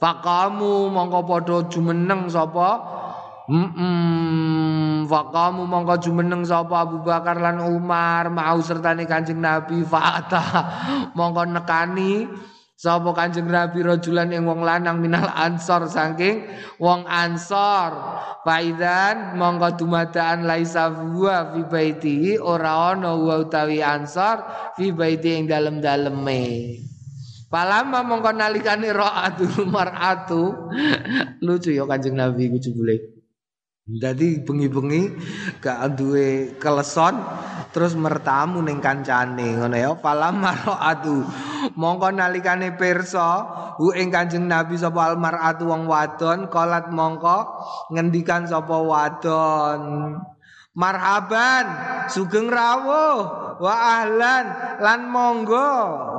[0.00, 2.70] Faqamu mongko padha jumeneng sapa?
[3.52, 8.32] Mm faqamu mongko jumeneng sapa Abu Bakar lan Umar?
[8.32, 10.44] Mau sertane Kanjeng Nabi fa'ata
[11.12, 12.24] mongko nekani
[12.82, 16.50] sapa Kanjeng Nabi rajulan ing wong lanang minal ansor saking
[16.82, 17.94] wong ansor.
[18.42, 24.42] Faidan mongko dumadaan laisa huwa fi baiti ora ana wa utawi ansor
[24.74, 26.42] fi baiti ing dalem-daleme.
[27.46, 30.74] Palama mongko nalikane ra'atul mar'atu.
[31.46, 33.21] Lucu ya Kanjeng Nabi ku jebule
[33.82, 35.10] Jadi bengi-bengi
[35.58, 37.18] gak duwe keleson
[37.74, 39.90] terus mertamu ning kancane ngono ya.
[39.98, 41.26] Falam maratu.
[41.74, 43.42] Mongko nalikane pirsa
[43.82, 47.42] hu ing Kanjeng Nabi sapa almaratu wong wadon kolat mongko
[47.90, 50.14] ngendikan sapa wadon
[50.72, 51.64] marhaban
[52.08, 54.44] sugeng rawuh wa ahlan
[54.80, 55.72] lan monggo.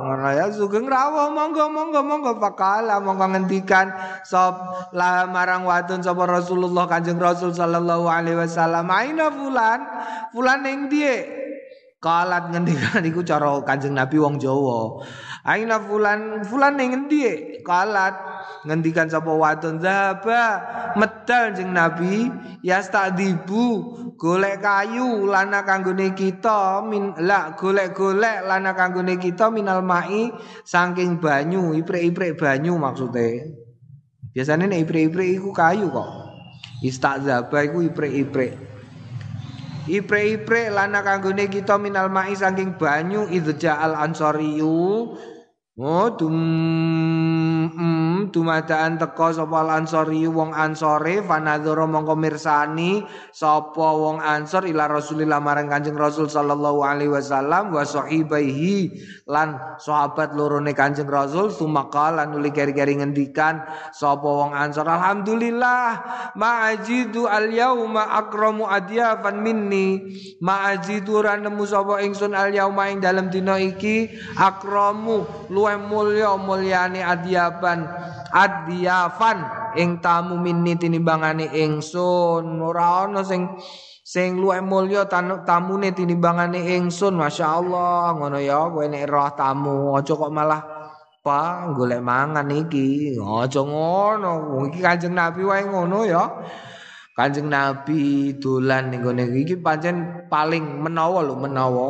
[0.04, 2.32] Ngono ya sugeng rawuh monggo monggo monggo.
[2.38, 3.90] Pakala monggo ngendikan
[4.24, 8.88] sop la marang wadon sapa Rasulullah Kanjeng Rasul sallallahu alaihi wasallam.
[8.88, 9.80] Aina fulan?
[10.32, 11.44] Fulan ning die
[12.04, 15.00] Kalat ngendikan iku cara Kanjeng Nabi wong Jawa.
[15.40, 16.44] Aina fulan?
[16.44, 17.24] Fulan ning endi?
[17.64, 18.12] Kalat
[18.68, 20.60] ngendikan sapa wadon zaba
[21.00, 22.28] medal jeng Nabi.
[22.60, 30.32] Yastadibu golek kayu lana kanggone kita min la golek-golek lana kanggone kita minal mai
[30.64, 33.52] saking banyu iprik-iprik banyu maksudnya.
[34.32, 36.08] Biasanya nek iprik-iprik iku kayu kok.
[36.80, 38.56] Istazaba iku iprik-iprik.
[39.92, 45.12] Ipre-ipre lana kanggone kita minal mai saking banyu idza al ansoriyu
[45.74, 46.38] Oh dum
[47.66, 55.42] mm, dumadaan teko sapa ansori wong ansore fanadzara mongko mirsani sapa wong ansor ila Rasulillah
[55.42, 58.94] marang Kanjeng Rasul sallallahu alaihi wasallam wa sahibaihi
[59.28, 65.86] lan sahabat lorone Kanjeng Rasul sumaka lan nuli keri-keri ngendikan sapa wong ansor alhamdulillah
[66.38, 70.14] ma'ajidu al yauma akramu adyafan minni.
[70.40, 77.00] Ma'ajidu ra nemu sapa ingsun al yauma ing dalem dina iki akramu luwih mulya mulyane
[77.00, 77.86] adyaban
[78.34, 79.38] adyafan
[79.78, 82.58] ing tamu minni tinimbangane ingsun.
[82.58, 83.46] Ora ana sing
[84.04, 87.14] sing luwih mulya tamune tinimbangane ingsun.
[87.18, 90.62] Masyaallah ngono ya kowe nek roh tamu aja kok malah
[91.24, 93.16] pa golek mangan iki.
[93.16, 96.24] Aja ngono iki Kanjeng Nabi wae ngono ya.
[97.14, 101.88] Kanjeng Nabi dolan ning gone iki pancen paling menawa lho menawa.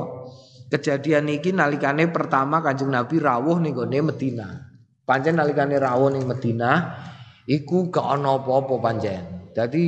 [0.68, 4.63] Kejadian iki nalikane pertama Kanjeng Nabi rawuh ning gone Madinah.
[5.04, 6.76] Pancen nalikane rawuh ning Madinah
[7.44, 8.96] iku gak ana apa-apa.
[9.52, 9.84] Jadi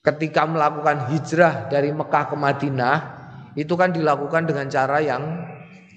[0.00, 2.96] ketika melakukan hijrah dari Mekah ke Madinah
[3.58, 5.22] itu kan dilakukan dengan cara yang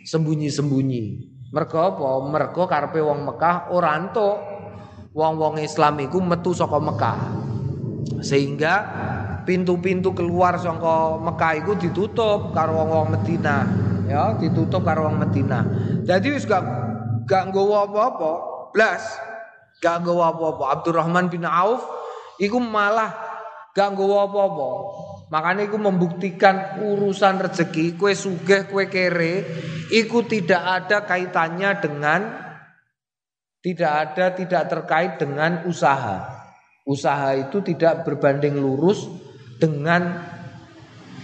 [0.03, 1.31] sembunyi-sembunyi.
[1.53, 2.05] Mergo apa?
[2.25, 4.01] Mergo karepe wong Mekah ora
[5.13, 7.19] wong-wong Islam iku metu saka Mekah.
[8.25, 8.73] Sehingga
[9.45, 15.63] pintu-pintu keluar saka Mekah iku ditutup karo wong-wong Madinah ya ditutup karo wong Medina.
[16.03, 16.63] Jadi wis gak
[17.27, 18.31] gak nggawa apa-apa,
[18.71, 19.03] blas.
[19.83, 20.63] Gak nggawa apa-apa.
[20.79, 21.83] Abdurrahman bin Auf
[22.39, 23.11] iku malah
[23.75, 24.69] gak nggawa apa-apa.
[25.33, 29.41] Makanya iku membuktikan urusan rezeki kue sugih kue kere
[29.89, 32.21] iku tidak ada kaitannya dengan
[33.63, 36.43] tidak ada tidak terkait dengan usaha.
[36.83, 39.07] Usaha itu tidak berbanding lurus
[39.57, 40.19] dengan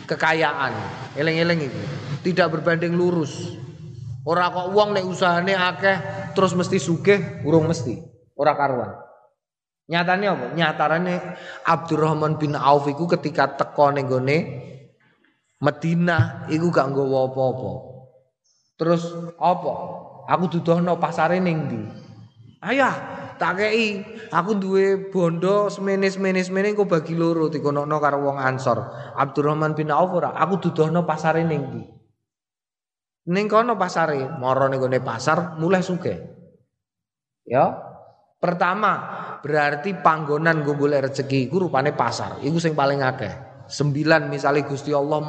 [0.08, 0.72] kekayaan.
[1.20, 1.82] Eleng-eleng itu
[2.24, 3.59] tidak berbanding lurus.
[4.30, 5.98] Ora kok uang nek usahane akeh
[6.38, 7.98] terus mesti sugih, urung mesti.
[8.38, 8.94] Ora karuan.
[9.90, 10.46] Nyatane apa?
[10.54, 11.14] Nyatane
[11.66, 14.38] Abdurrahman bin Auf iku ketika teko ning gone
[15.66, 17.72] Madinah iku gak nggawa apa-apa.
[18.78, 19.12] Terus
[19.42, 19.74] apa?
[20.30, 21.82] Aku dudohno pasare ning ndi?
[22.62, 22.96] Ayah,
[23.42, 28.78] tak kei aku duwe bondo semene semene semene kok bagi loro dikonokno karo wong Ansor.
[29.18, 31.99] Abdurrahman bin Auf ora, aku dudohno pasare ning ndi?
[33.28, 36.16] Ning kono pasare, moro ning pasar mulai suge.
[37.44, 37.66] Ya.
[38.40, 38.94] Pertama,
[39.44, 42.40] berarti panggonan gue golek rezeki iku rupane pasar.
[42.40, 43.50] Iku sing paling akeh.
[43.68, 45.20] Sembilan misalnya Gusti Allah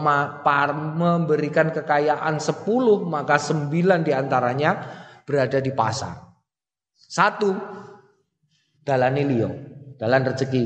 [0.95, 4.71] memberikan kekayaan sepuluh maka sembilan di antaranya
[5.27, 6.15] berada di pasar.
[6.95, 7.51] Satu,
[8.81, 9.51] dalane liya,
[9.99, 10.65] dalan rezeki.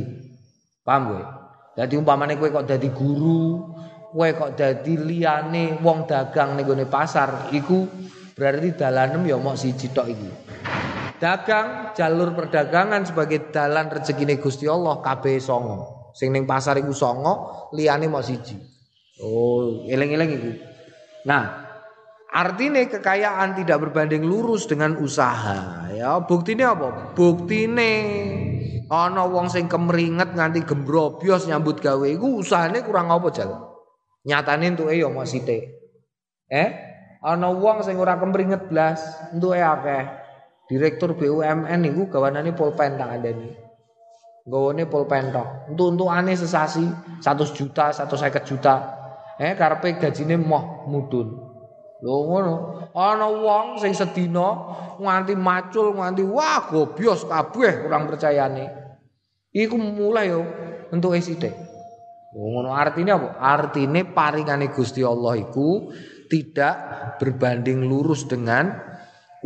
[0.85, 1.23] Paham gue?
[1.81, 3.74] Jadi umpamane kowe kok jadi guru,
[4.15, 7.83] kowe kok dadi liyane wong dagang ning gone pasar iku
[8.39, 10.31] berarti dalanem ya mok siji tok iki.
[11.19, 16.15] Dagang jalur perdagangan sebagai dalan rezekine Gusti Allah kabeh songo.
[16.15, 18.55] Sing ning pasar iku songo, liyane mok siji.
[19.19, 20.51] Oh, eling-eling iku.
[21.27, 21.67] Nah,
[22.31, 25.91] artinya kekayaan tidak berbanding lurus dengan usaha.
[25.91, 27.19] Ya, buktine apa?
[27.19, 27.91] Buktine
[28.87, 33.74] ana wong sing kemringet nganti gembrobyos nyambut gawe iku usahane kurang apa jalan?
[34.25, 35.69] Nyatane entuke ya mok sithik.
[36.49, 36.69] Eh,
[37.21, 39.05] ana wong sing ora kemringet blas,
[39.37, 40.05] entuke akeh.
[40.65, 43.53] Direktur BUMN niku gawanane pulpen tak andani.
[44.49, 45.69] Gawane pulpen tok.
[45.69, 46.85] Entuk-entukane sesasi
[47.21, 48.75] 100 juta, 150 juta.
[49.37, 51.29] Eh karepe gajine moh mudun.
[52.01, 52.55] Lho ngono.
[52.97, 54.57] Ana wong sing sedina
[54.97, 58.65] nganti macul nganti wah gobyos kabeh kurang percayane.
[59.53, 60.49] Iku mulai yo
[60.93, 61.64] entuke sithik.
[62.35, 63.31] Oh, ngono artinya apa?
[63.39, 65.95] Artinya paringane Gusti Allah iku
[66.27, 66.75] tidak
[67.23, 68.75] berbanding lurus dengan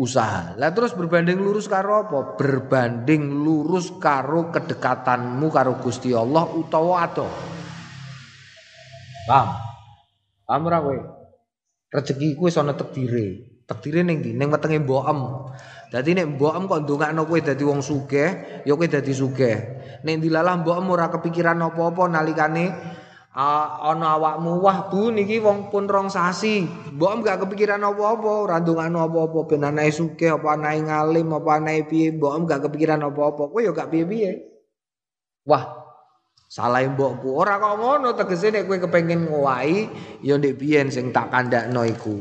[0.00, 0.56] usaha.
[0.56, 2.40] Lah terus berbanding lurus karo apa?
[2.40, 7.28] Berbanding lurus karo kedekatanmu karo Gusti Allah utawa ato.
[9.28, 9.48] Paham?
[10.48, 10.98] Paham ora kowe?
[11.92, 13.26] Rezeki kuwi ana tekdire.
[13.68, 14.32] Tekdire ning ndi?
[14.32, 14.80] Ning wetenge.
[15.88, 19.56] Dadi nek mbokem kok ndongakno kowe dadi wong sugih, ya kowe dadi sugih.
[20.04, 22.64] Nek dilalah mbokem ora kepikiran apa-apa nalikane
[23.32, 26.68] ana awakmu wah Bu niki wong pun rong sasi.
[26.92, 31.82] Mbokem gak kepikiran apa-apa, ora ndongakno apa-apa ben anake sugih apa anake ngalim apa anake
[31.88, 33.48] piye, mbokem gak kepikiran apa-apa.
[33.48, 34.32] Kowe ya gak piye-piye.
[35.48, 35.88] Wah,
[36.48, 37.36] Salah mbokku.
[37.36, 39.78] Ora kok ngono tegese nek kowe kepengin ngowahi
[40.24, 42.16] ya ndek biyen sing tak kandakno iku.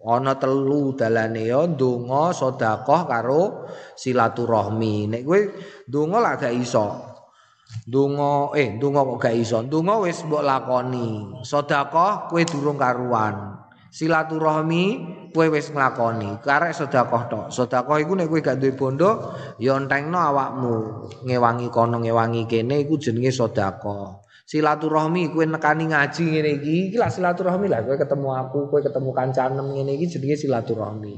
[0.00, 3.68] Ana telu dalane ya ndonga, sedekah karo
[4.00, 5.12] silaturahmi.
[5.12, 5.40] Nek kowe
[5.88, 6.86] ndonga lah gak iso.
[7.84, 9.60] Ndonga eh ndonga kok gak iso.
[9.60, 11.08] Ndonga wis mbok lakoni.
[11.44, 13.60] Sedekah kowe durung karuan.
[13.92, 14.84] Silaturahmi
[15.36, 16.40] kowe wis nglakoni.
[16.40, 17.46] Karek sedekah tok.
[17.52, 20.74] Sedekah iku nek kowe gak duwe bondo, ya entengno awakmu.
[21.28, 24.29] Ngewangi kono ngewangi kene iku jenenge sedekah.
[24.50, 29.10] Silaturahmi kowe nekani ngaji ngene iki, iki lah silaturahmi lah kowe ketemu aku, kowe ketemu
[29.14, 31.14] kancanem ngene iki jenenge silaturahmi.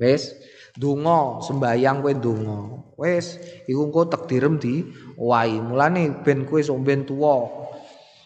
[0.00, 0.32] Wis,
[0.72, 2.60] donga sembayang kowe donga.
[2.96, 3.36] Wis,
[3.68, 4.88] iku engko takdirem di
[5.20, 5.60] wae.
[5.60, 7.44] Mulane ben kowe sok ben tuwa,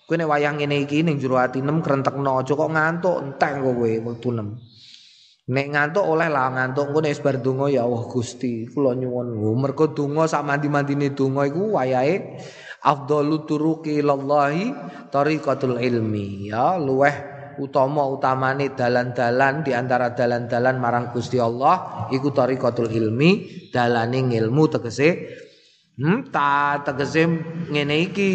[0.06, 3.90] Kowe nek wayang ngene iki ning jero ati nem krentekno aja kok ngantuk entek kowe
[4.06, 4.54] wektu nem.
[5.50, 9.90] Nek ngantuk oleh lah ngantuk engko nek bar donga ya Allah Gusti kula nyuwun mergo
[9.90, 12.38] donga sak mandi-mandine donga iku wayahe
[12.86, 14.70] afdalu turuqi ilallahi
[15.10, 16.46] tariqatul ilmi.
[16.54, 17.14] Ya luweh
[17.58, 23.30] utama utamane dalan-dalan di antara dalan-dalan marang Gusti Allah iku tariqatul ilmi
[23.74, 25.10] dalane ilmu tegese
[25.96, 27.24] Hmm, ta tegese
[27.72, 28.28] ngene iki.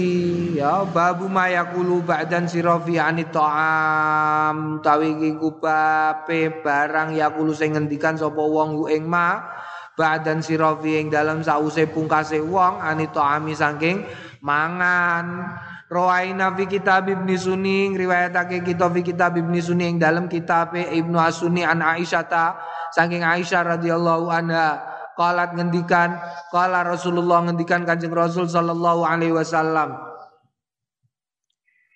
[0.57, 4.81] Ya babu mayakulu ba'dan sirafi anit ta'am.
[4.81, 9.45] Tawi iki kubape barang yakulu sing ngendikan sapa wong ing ma.
[9.93, 14.09] Ba'dan sirafi ing dalem sause pungkase wong anit ta'ami saking
[14.41, 15.57] mangan
[15.91, 21.19] Rawaina fi kitab Ibnu Sunni riwayatake kita fi kitab Ibnu Sunni ing dalam kitab Ibnu
[21.19, 22.57] Asuni an Aisyah ta
[22.95, 26.15] saking Aisyah radhiyallahu anha Qalat ngendikan,
[26.49, 29.99] qala Rasulullah ngendikan Kanjeng Rasul sallallahu alaihi wasallam.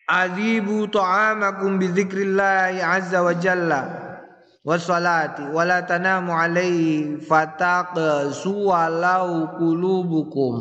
[0.05, 3.81] Azibu ta'amakum bi dzikrillah azza wa jalla
[4.77, 10.53] salati wa la tanamu alaihi fataqsu walau qulubukum.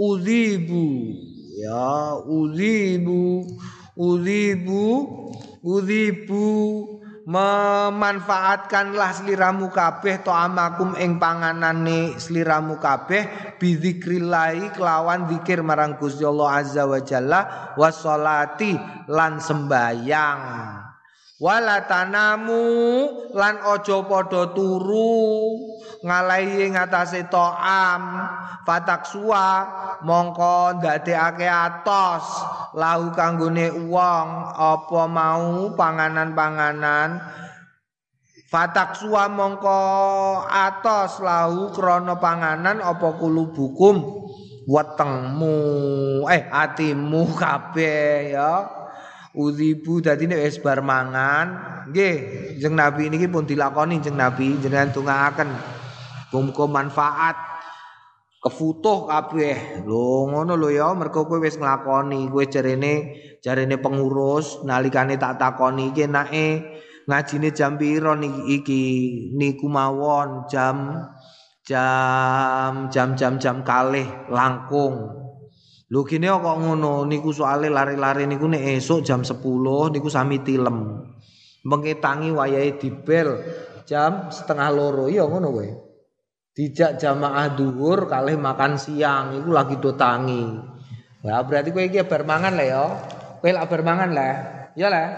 [0.00, 1.12] Uzibu.
[1.60, 3.44] Ya uzibu.
[3.92, 4.84] Uzibu
[5.60, 6.48] uzibu.
[7.30, 16.88] Memanfaatkanlah sliramu kabeh amakum ing panganane sliramu kabeh bidzikrillah kelawan zikir marang Gusti Allah azza
[16.88, 17.40] wa jalla
[17.78, 18.74] washolati
[19.06, 20.89] lan sembayang
[21.40, 22.62] wala tanamu
[23.32, 25.56] lan ojo padha turu
[26.04, 28.02] ngalahi ing atase to'am.
[28.68, 29.46] Fataksua
[30.04, 32.24] mongko ndadekake atos
[32.76, 37.18] lahu kanggone wong apa mau panganan-panganan.
[38.52, 39.80] Fataksua mongko
[40.44, 44.28] atos lahu krana panganan apa kulubukum
[44.68, 45.56] wetengmu
[46.28, 48.80] eh atimu kabeh ya
[49.30, 51.46] Uzibu dadi nek wis bar mangan,
[51.94, 52.16] nggih,
[52.58, 55.50] jeneng Nabi niki pun dilakoni jeneng Nabi jenengan tungaaken.
[56.34, 57.38] Muga manfaat
[58.42, 59.86] kefutuh kabeh.
[59.86, 65.94] Lho ngono lho ya, mergo kowe wis nglakoni, kowe jarene jarene pengurus nalikane tak takoni
[65.94, 66.46] iki enake
[67.06, 68.12] ngajine jam pira
[68.46, 68.82] iki
[69.34, 71.06] niku mawon jam
[71.64, 75.29] jam jam jam jam kalih langkung
[75.90, 79.42] Lho kene kok ngono niku soale lari-lari niku nek esuk jam 10
[79.90, 81.02] niku sami tilem.
[81.66, 83.42] Mengke tangi wayahe dibel
[83.90, 85.68] jam setengah loro iya ngono kowe.
[86.54, 90.46] Dijak jamaah duhur kalih makan siang iku lagi do tangi.
[91.26, 92.84] Wah berarti kowe iki bar mangan lah ya.
[93.42, 94.34] Kowe lak bar mangan lah.
[94.78, 95.08] Ya lah.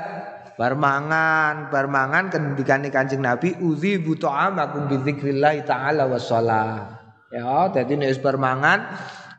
[0.56, 6.96] Bar mangan, bar mangan kendikane Kanjeng Nabi uzi butu'am akum bi dzikrillah taala wassalah.
[7.28, 8.78] Ya, dadi nek bar mangan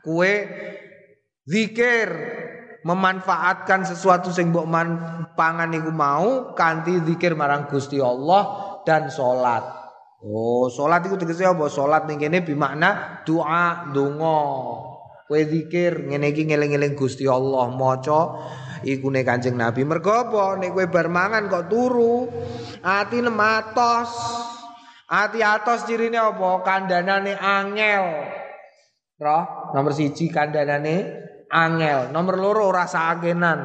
[0.02, 0.32] kowe
[1.44, 2.08] Zikir
[2.88, 4.64] memanfaatkan sesuatu sing mbok
[5.36, 9.64] pangan iku mau kanthi zikir marang Gusti Allah dan salat.
[10.24, 11.68] Oh, salat iku tegese apa?
[11.68, 14.40] Salat ning kene bimakna doa, donga.
[15.24, 18.40] Kowe zikir ngene iki ngeling-eling Gusti Allah maca
[18.80, 19.84] iku ne Kanjeng Nabi.
[19.84, 20.56] Mergo apa?
[20.56, 22.24] Nek kowe bar mangan kok turu,
[22.80, 24.12] ati nematos.
[25.12, 26.64] Ati atos cirine apa?
[26.64, 28.04] Kandanane angel.
[29.20, 29.44] Roh,
[29.76, 31.24] nomor siji kandanane
[31.54, 32.10] angel.
[32.10, 33.58] Nomor loro ora saakenan.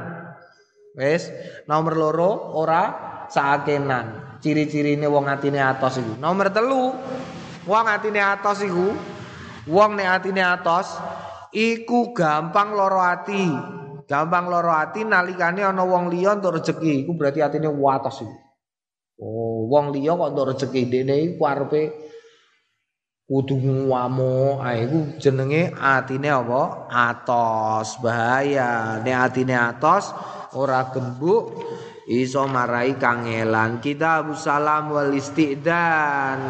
[0.93, 1.33] Wis,
[1.65, 2.81] nomor loro ora
[3.25, 4.37] saakenan.
[4.39, 6.13] Ciri-cirine wong atine atos iku.
[6.21, 6.93] Nomor telu,
[7.65, 8.93] wong atine atos iku
[9.67, 10.95] wong nek atine atos
[11.51, 13.45] iku gampang loro ati.
[14.09, 18.37] Gampang loro ati nalikane ana wong liya entuk rezeki, iku berarti atine watos iku.
[19.19, 22.08] Oh, wong liya kok entuk rezeki dene iku arepe
[23.29, 26.89] kudu nguwamu ah iku jenenge atine apa?
[26.89, 28.01] Atos.
[28.01, 28.97] Bahaya.
[29.05, 30.09] Nek atine atos
[30.57, 31.61] ora gembuk
[32.09, 33.77] iso marai kangelan.
[33.77, 36.41] Kita salam wal istidzan.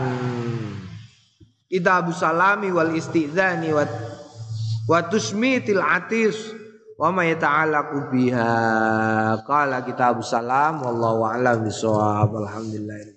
[1.68, 3.84] Kita salami wal istidzani wa
[4.88, 6.56] wa tusmitil atis.
[6.96, 8.56] Wa ma yata'allaqu biha.
[9.44, 13.16] Qala kitabus salam wallahu a'lam bisawab alhamdulillah